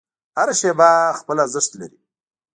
هره 0.37 0.53
شیبه 0.59 0.89
خپل 1.19 1.37
ارزښت 1.45 1.71
لري. 1.79 1.99